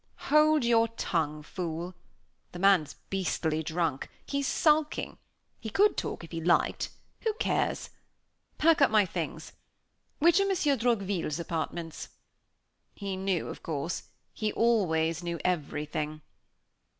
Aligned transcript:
"Hold 0.31 0.63
your 0.65 0.87
tongue, 0.87 1.43
fool! 1.43 1.93
The 2.53 2.57
man's 2.57 2.95
beastly 3.11 3.61
drunk 3.61 4.09
he's 4.25 4.47
sulking 4.47 5.19
he 5.59 5.69
could 5.69 5.95
talk 5.95 6.23
if 6.23 6.31
he 6.31 6.41
liked 6.41 6.89
who 7.19 7.35
cares? 7.35 7.91
Pack 8.57 8.81
up 8.81 8.89
my 8.89 9.05
things. 9.05 9.53
Which 10.17 10.39
are 10.39 10.47
Monsieur 10.47 10.75
Droqville's 10.75 11.39
apartments?" 11.39 12.09
He 12.95 13.15
knew, 13.15 13.47
of 13.49 13.61
course; 13.61 14.05
he 14.33 14.51
always 14.53 15.21
knew 15.21 15.39
everything. 15.45 16.21